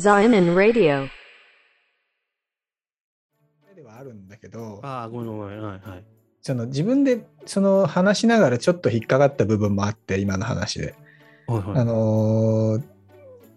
[0.00, 1.08] Zion Radio.
[3.76, 5.62] ではあるんだけど、ああ、ごめんごめん。
[5.62, 6.04] はいはい。
[6.40, 10.94] その自分でその話しながらちょっと引っかかった部分もあって、今の話で。
[11.46, 11.78] はいはい。
[11.80, 12.82] あのー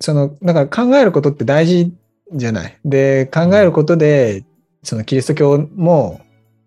[0.00, 1.92] その、だから考えることって大事
[2.32, 2.78] じゃない？
[2.84, 4.44] で、考えることで、
[4.84, 6.20] そのキリスト教も、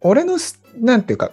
[0.00, 1.32] 俺のす、なんていうか、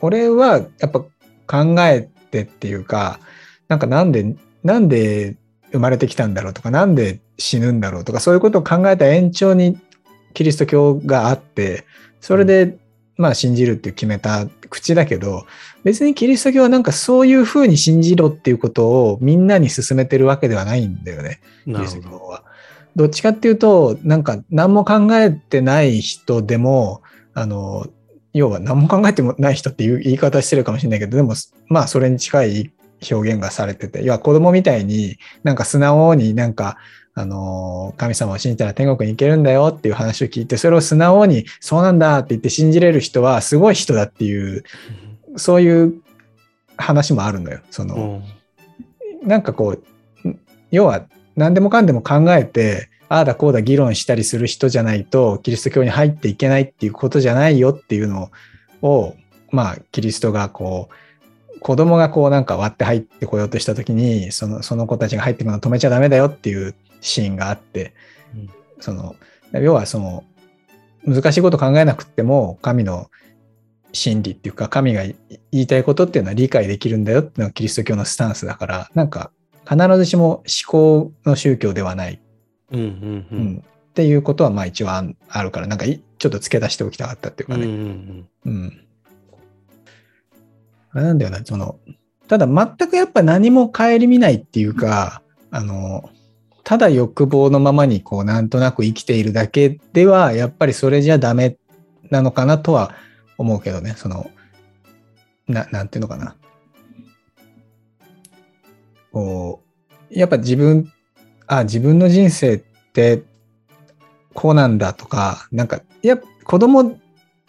[0.00, 0.98] 俺はやっぱ
[1.46, 3.20] 考えてっていうか、
[3.68, 4.34] なんかなんで、
[4.64, 5.36] なんで
[5.72, 9.78] 生まれてきたんだろうとか、なんで死ぬんだろうとか、そういうことを考えた延長に
[10.34, 11.84] キリスト教があって、
[12.20, 12.78] それで、
[13.16, 15.44] まあ信じるって決めた口だけど、
[15.84, 21.86] 別にキリスト教はなんかそういうふうに信じろっていうことをみんなに勧めてるわけではないんだよね、キリ。
[21.86, 22.44] スト教は。
[22.96, 27.02] どっちかっていうと、なんか何も考えてない人でも、
[27.34, 27.86] あの、
[28.32, 31.34] 要は何も考えてもない人っていう言い方してるかもしれないけど、でも、
[31.68, 32.72] まあそれに近い
[33.10, 36.76] 表現がされてて、要は子供みたいになんか素直になんか、
[37.14, 44.64] あの、神様を信じたら天国に行けるんだよっていう話を聞いて、それを素直にそうなんだって言って信じれる人はすごい人だっていう、
[45.36, 45.94] そういう
[46.76, 47.60] 話もあるのよ。
[47.70, 48.40] その、うん
[49.22, 49.76] なんかこ
[50.24, 50.34] う、
[50.70, 51.06] 要は
[51.36, 58.30] 何でもかんでも考えて、ああだこうだ議論したりする人じゃないと、キリスト教に入っていけないっていうことじゃないよっていうの
[58.82, 59.14] を、
[59.50, 60.94] まあ、キリストがこう、
[61.60, 67.94] 子供がこうなんか割って入ってこようとした時に、その、その子たちが入ってくるのを止めちゃダメだよっていうシーンがあって、
[68.34, 69.14] うんその、
[69.52, 70.24] 要はその、
[71.04, 73.10] 難しいこと考えなくっても、神の
[73.92, 75.16] 真理っていうか、神が言
[75.52, 79.30] いたいことっていうのは理解できるんだよっていうのがキリスト教のスタンスだから、なんか
[79.68, 82.20] 必ずしも思考の宗教ではない、
[82.72, 82.86] うんうん
[83.30, 83.64] ううんん。
[83.90, 85.02] っていうことはまあ一応あ
[85.42, 88.24] るから、なんかいちょっと付け出しておきたかったっていうかうんうんね。
[88.46, 88.86] うんうん。
[90.92, 91.78] あれなんだよな、その、
[92.28, 96.10] ただ全くやっぱ何も顧みないっていうか、あの、
[96.64, 101.56] ただ欲望のままにこうなんとなく生きているだけでは、やっぱりそれじゃダメ
[102.10, 102.94] なのかなとは
[103.38, 104.30] 思うけどね、その、
[105.48, 106.36] な、なんていうのかな。
[109.12, 109.62] こ
[110.10, 110.92] う、やっぱ自分、
[111.46, 112.58] あ、自分の人生っ
[112.92, 113.22] て
[114.34, 116.99] こうなんだとか、なんか、いや、子供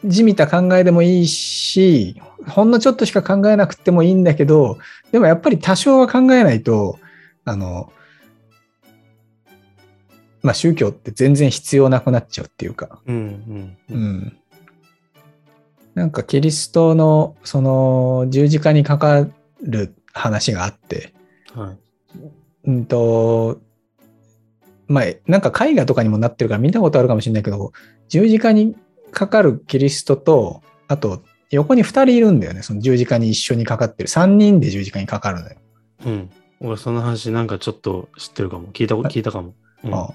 [0.06, 4.78] じみた考えでもいいし、ほんのちょっとしか考えなくてもいいんだけど、
[5.12, 7.00] でもやっぱり多少は考えないと、
[7.45, 7.91] あの、
[10.41, 14.38] まあ宗教って全然必要なくなっちゃうっていうか、うんうんううんん。
[15.94, 19.28] なんかキリストのその十字架にかか
[19.62, 21.13] る話があって、
[21.53, 21.78] はい。
[22.66, 23.59] うんと、
[24.88, 27.72] まあ、なんか絵画とかにもなってるから見たことあるかもしれないけど、
[28.09, 28.75] 十字架に
[29.11, 32.63] かかるキリストと、あと横に二人いるんだよね。
[32.63, 34.09] その十字架に一緒にかかってる。
[34.09, 35.55] 三人で十字架にかかるのよ。
[36.05, 36.29] うん。
[36.61, 38.69] 俺その話なんかちょっと知ってるかも。
[38.69, 39.53] 聞いたこと、聞いたかも。
[39.83, 40.07] うんうん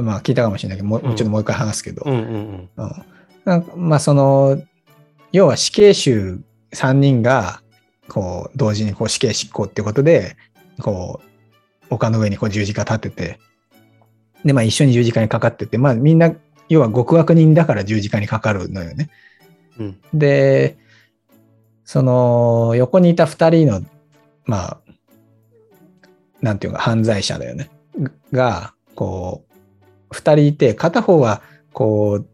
[0.00, 2.02] まあ聞いたかもしれないけど、もううんちょっともう一回話すけど。
[2.06, 2.92] うんうんうん
[3.44, 4.62] なんかまあその、
[5.32, 6.40] 要は死刑囚
[6.72, 7.60] 3人が、
[8.08, 10.36] こう、同時にこう死刑執行っていうことで、
[10.80, 11.20] こ
[11.90, 13.40] う、丘の上にこう十字架立てて、
[14.44, 16.32] で、まあ一緒に十字架にかかってて、まあみんな、
[16.68, 19.10] 要は極悪人だから十字架にかかるのよね。
[19.78, 20.00] うん。
[20.14, 20.76] で、
[21.84, 23.82] その、横にいた2人の、
[24.44, 24.78] まあ、
[26.40, 27.70] なんていうか、犯罪者だよね。
[28.32, 29.44] が、こ
[30.10, 31.42] う、2人いて、片方は、
[31.72, 32.26] こう、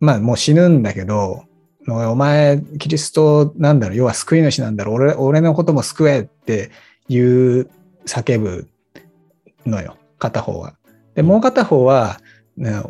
[0.00, 1.44] まあもう死ぬんだけど、
[1.88, 6.70] お前、キリストなんだろう、要は救い主なんだろう、俺俺のことも救えって
[7.08, 7.70] いう
[8.06, 8.68] 叫ぶ
[9.66, 10.74] のよ、片方は。
[11.14, 12.20] で、もう片方は、
[12.56, 12.82] ね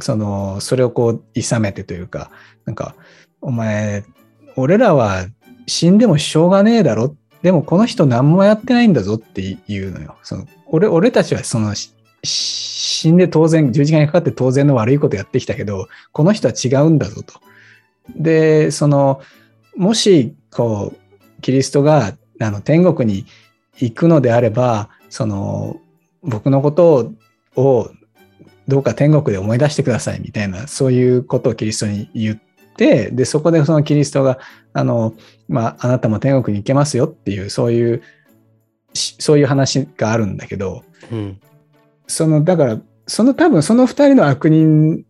[0.00, 2.30] その、それをこう、諌めてというか、
[2.64, 2.94] なんか、
[3.40, 4.04] お前、
[4.56, 5.26] 俺らは
[5.66, 7.16] 死んでもしょうがねえだろ。
[7.42, 10.16] でもこの人何もやってないんだぞって言うのよ。
[10.22, 11.74] その俺俺たちはその
[12.22, 17.34] 死んで当然、十字架にかかって当然の悪いことやってきたけど、この人は違うんだぞと。
[18.16, 19.20] で、その、
[19.76, 23.26] もし、こう、キリストがあの天国に
[23.76, 25.76] 行くのであれば、その、
[26.22, 27.12] 僕のこと
[27.56, 27.90] を
[28.68, 32.36] どうか天国で思い出してくださいみたいな、そういうことをキリストに言っ
[32.76, 34.38] て、で、そこでそのキリストが、
[34.72, 35.14] あの、
[35.48, 38.02] まあ、あなたも天国に行けますよっていう、そういう、
[38.94, 41.40] しそういう話があるんだけど、うん。
[42.06, 45.04] その、だから、その多分その二人の悪人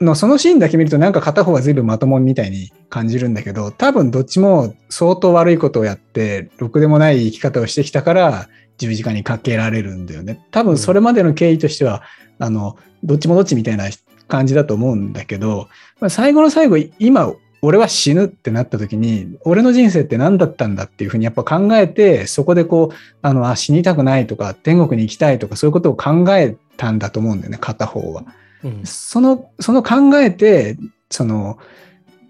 [0.00, 8.48] のそのシーンだけ見るとなんか片方は随分まともみたいに感じるんだけど、多分どっちも相当悪いことをやって、ろくでもない生き方をしてきたから
[8.78, 10.44] 十字架にかけられるんだよね。
[10.50, 12.02] 多分それまでの経緯としては、
[12.38, 13.84] あの、どっちもどっちみたいな
[14.26, 15.68] 感じだと思うんだけど、
[16.00, 28.24] まあ、最後の最後、今俺は死ぬってなった時に、俺の人生って何だったんだっていうふうにやっぱ考えて、そこでこう、あの、あ、死にたくないとか、天国に行きたいとか、そういうことを考えたんだと思うんだよね、片方は。
[28.64, 30.76] うんその、その考えて、
[31.10, 31.58] その、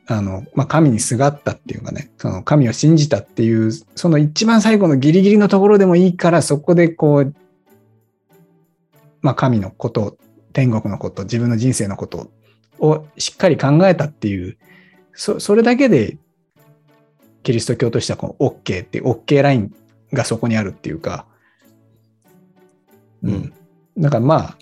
[0.07, 7.35] あの、まあ、神にすがったっていうかね、その神を信じたっていう、その一番最後のギリギリのところでもいいから、そこでこう、
[9.21, 10.17] まあ、神のこと、
[10.59, 12.33] 天国のこと、自分の人生のこと
[12.81, 14.59] をしっかり考えたっていう、
[15.15, 16.19] そそれだけで、
[17.45, 19.73] キリスト教としてはこう OK っていう OK ライン
[20.13, 21.27] がそこにあるっていうか、
[23.23, 23.53] うん。
[23.97, 24.59] だからまあ、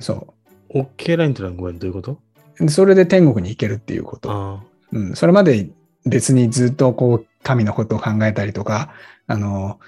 [0.00, 0.34] そ
[0.68, 0.80] う。
[0.80, 2.20] OK ラインってのはごめん、どういうこと？
[2.68, 4.30] それで天国に行けるっていうこと。
[4.30, 4.62] あ
[4.92, 5.70] うん、それまで
[6.04, 8.92] 別にずっとこう神のことを考えたりとか、
[9.26, 9.80] あの、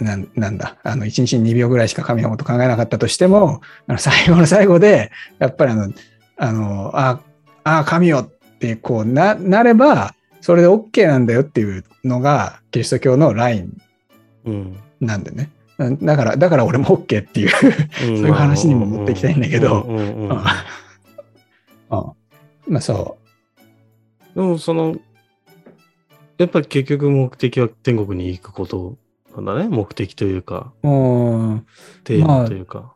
[0.00, 5.92] なんなんだ、あの、1日に2秒ぐらいしか神のこと考えなかったとしても、あの最後の最後で、やっぱりあの、
[6.36, 7.20] あの、あ、
[7.64, 14.80] あ、神よってこうな、なれば、それで OK なんだよっていうのが、キリスト教のライン。
[15.00, 15.50] なんでね。
[15.78, 17.48] うんだから、だから俺も OK っていう。
[17.98, 19.84] そういう話にも持っていきたいんだけど
[22.66, 23.18] まあそ
[24.34, 24.96] でもその、
[26.38, 28.96] やっぱり結局目的は天国に行くこと
[29.36, 29.68] なんだね。
[29.68, 30.88] 目的というか、う。
[30.88, 31.66] うん。
[32.04, 32.94] テーマというか。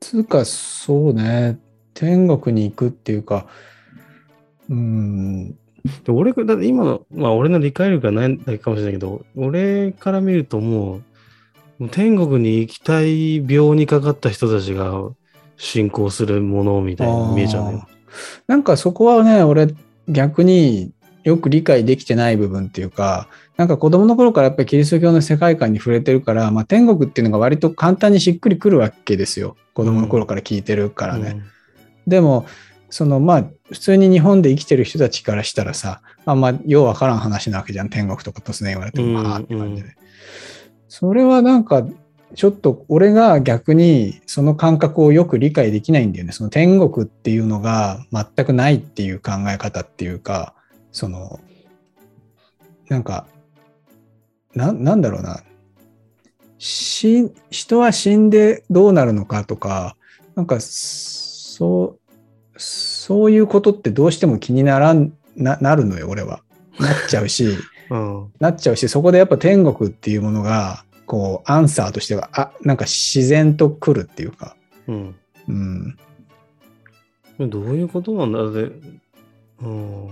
[0.00, 1.58] つうか、そうね。
[1.94, 3.46] 天国に行くっていうか、
[4.68, 5.56] うん、で
[6.08, 11.02] 俺が、だって今の、まあ俺の理解力がないだけかもしれないけど、俺から見るともう、
[11.78, 14.92] もう天国に行きたい病にかかった人たちが
[15.56, 17.82] 信仰するものみたいに見えちゃうね。
[18.46, 19.74] なんかそこはね、俺
[20.08, 20.92] 逆に
[21.24, 29.56] よく理解できてない部分っていうか、なんか子供の頃からやっぱりキリスト教の世界観に触れてるから、まあ天国っていうのが割と簡単にしっくりくるわけですよ。
[29.72, 31.42] 子供の頃から聞いてるからね。
[32.06, 32.46] でも、
[32.90, 37.88] そのまあ、普通に日本で生きてる人たちからしたらさ、あんまようわからん話なわけじゃん。
[37.88, 39.96] 天国とか突然言われても、うんはあって感じで。
[40.88, 41.84] それはなんか、
[42.34, 46.32] ちょっと俺が逆にその感覚をよく理解できないんだよね。
[46.32, 50.54] その天国っていうのが全くないっていう考え方っていうか、
[50.94, 51.40] その、
[52.88, 53.26] なんか、
[54.54, 55.42] ななんだろうな。
[56.58, 59.96] し人は死んでどうなるのかとか、
[60.36, 61.98] なんか、そ
[62.54, 66.42] う、そういうことってどうしても気にならん、ななるのよ、俺は。
[66.78, 67.48] なっちゃうし、
[67.90, 68.32] うん。
[68.38, 74.56] なっちゃうし、そこでやっぱ天国っていうものが、こう、アンサーとしては、あ、なんか自然と来るっていうか、
[74.86, 75.14] うん。
[75.48, 77.50] うん。
[77.50, 78.70] どういうことなんだで、
[79.60, 80.08] うん。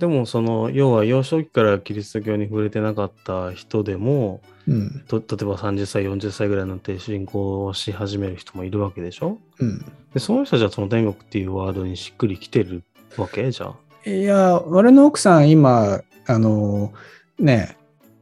[0.00, 5.04] でも、その、要は幼少期からキリスト教に触れてなかった人でも、うん。
[5.06, 9.36] と例えば30歳、40歳ぐらいになって信仰し始める人もいるわけでしょ？
[9.58, 9.84] うん。
[10.14, 12.82] で、その人たちはその天国っていうワードにしっくりきてる
[13.18, 14.10] わけじゃあ。
[14.10, 16.94] いや、俺の奥さん今、あの、
[17.38, 17.76] ね、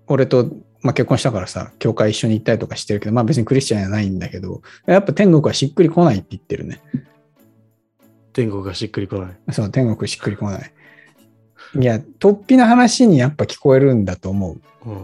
[0.08, 0.50] 俺と、
[0.82, 6.80] まあ、結婚したからさ、教会一緒に行ったりとかしてるけど、まあ別にクリスチャンじゃないんだけど、やっぱ天国はしっくりこないって言ってるね。
[8.32, 9.52] 天国がしっくりこない。
[9.52, 10.72] そう、天国しっくりこない。
[11.74, 14.88] いや、突飛な話にやっぱ聞こえるんだと思う。
[14.88, 14.96] うん。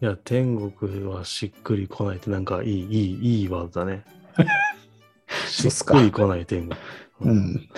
[0.00, 4.04] いや、天国はしっくりこないってなんかいい、いい、いいワードだね。
[5.48, 6.78] しっくりこない天国。
[7.22, 7.68] うん。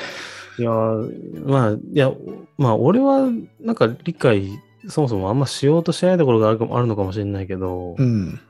[0.59, 2.13] いやー、まあ、いや、
[2.59, 8.41] まあ、俺は、なんか理解、そもそもあんましようとしてないところがあるあるのかもしれないけど、うん。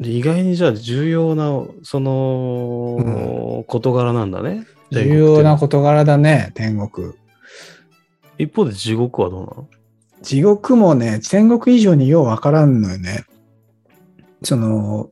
[0.00, 4.66] で意外にじゃあ重要な、その、事柄なんだね。
[4.90, 7.12] 重要な事柄だね、天国。
[8.38, 9.68] 一方で地獄はどうなの？
[10.22, 13.24] 地獄もね、天国以上にようわからんのよね。
[14.42, 15.10] その、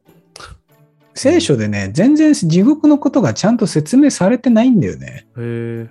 [1.14, 5.26] 聖書でね、全然地獄のことがちゃんと説明されてないんだよね。
[5.36, 5.88] へ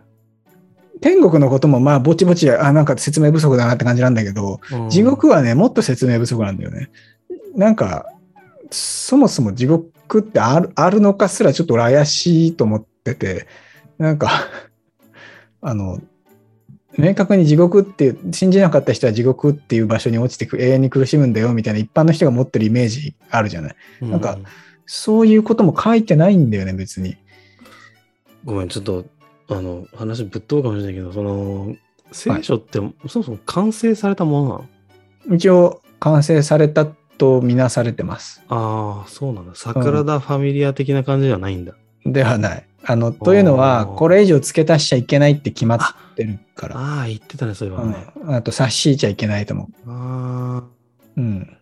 [1.01, 4.89] 天国のこともまあぼちぼち、あ、なんか説明不足だなって感じなんだけど、え。
[4.89, 6.89] 地獄はね、もっと説明不足なんだよね。
[7.55, 8.05] なんか、
[8.71, 13.47] そもそも地獄ってあるあるのかすらちょっと俺怪しいと思ってて、
[13.97, 14.29] なんか、
[15.61, 15.99] あの、
[16.97, 23.75] 明確に地獄って、信じなかった人は地獄っていう場所に落ちてく永遠に苦しむんだよみたいな一般の人が持ってるイメージあるじゃない。
[24.01, 24.37] うなんか、
[24.85, 27.17] そういうことも書いてないんだよね、別に。
[28.45, 29.05] ごめん、ちょっと、
[29.49, 31.75] あの、話ぶっ飛ぶかもしれないけど、その、
[32.11, 35.35] 聖書って、そもそも完成されたものなの？
[35.35, 38.41] 一応、完成されたとみなされてます。
[38.47, 39.55] ああ、そうなんだ。
[39.55, 41.73] サクラダ・ファミリア的な感じではないんだ。
[42.05, 42.67] ではない。
[42.87, 45.79] あの、というのは、これ以上付け足しちゃいけないって決まっ
[46.15, 46.77] てるから。
[46.77, 48.07] ああ、言ってたね、そういえばね。
[48.15, 50.63] うん、あと、差し引いちゃいけないと思ああ、
[51.17, 51.21] う。
[51.21, 51.57] うん。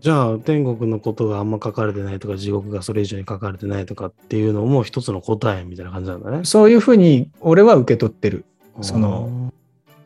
[0.00, 6.44] じゃあ、天国のことがあんま書かれてないとか、地獄がそれ以上に書かれてないとかっていうのも一つの答えみたいな感じなんだね。
[6.44, 8.44] そういうふうに俺は受け取ってる。
[8.80, 9.52] その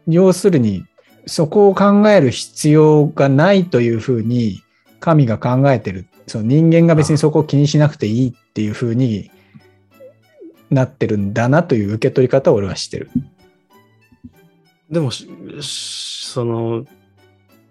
[0.06, 0.84] 要するに、
[1.26, 4.62] そこを考える必要がないというふうに
[5.00, 6.06] 神が考えてる。
[6.26, 9.30] その人間が別にそこを気にしなくていいっていうふうに
[10.70, 13.10] なってるんだなという受け取り方を俺はしてる。
[14.90, 16.84] でもその、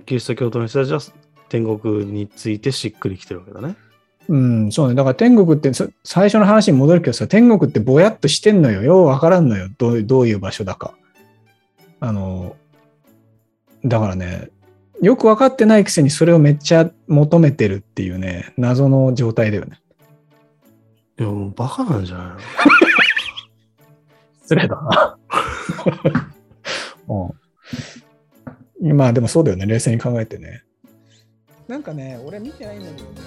[0.06, 1.14] キリスト教徒の人たちは
[1.50, 3.75] 天国についてしっくりきてるわけだね。
[4.28, 4.96] うん、そうね。
[4.96, 8.82] だから天国ってそ最初の話に戻るけどさ、天国ってぼやっとしてんのよ。
[8.82, 9.70] ようわからんのよ。
[9.78, 10.96] どういうどういう場所だか。
[12.00, 12.56] あの、
[13.84, 14.50] だからね、
[15.02, 19.80] よく分かってないくせにそれをめっちゃ求めてるっていうね、謎の状態だよね。
[21.19, 22.38] いや、もうバカなんじゃないの？
[24.41, 25.17] 失礼だな。
[28.81, 28.98] うん。
[28.98, 29.65] まあでもそうだよね。
[29.65, 30.63] 冷静に考えてね。
[31.67, 33.22] なんかね、俺見てないんだけどね。